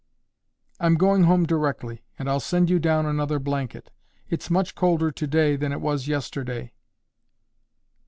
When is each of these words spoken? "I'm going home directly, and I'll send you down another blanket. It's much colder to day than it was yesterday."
"I'm 0.79 0.95
going 0.95 1.25
home 1.25 1.45
directly, 1.45 2.03
and 2.17 2.27
I'll 2.27 2.39
send 2.39 2.71
you 2.71 2.79
down 2.79 3.05
another 3.05 3.37
blanket. 3.37 3.91
It's 4.29 4.49
much 4.49 4.73
colder 4.73 5.11
to 5.11 5.27
day 5.27 5.55
than 5.55 5.71
it 5.71 5.79
was 5.79 6.07
yesterday." 6.07 6.71